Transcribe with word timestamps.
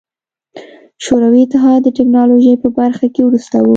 شوروي 1.05 1.41
اتحاد 1.45 1.79
د 1.83 1.87
ټکنالوژۍ 1.97 2.55
په 2.63 2.67
برخه 2.79 3.05
کې 3.13 3.21
وروسته 3.25 3.55
و. 3.61 3.67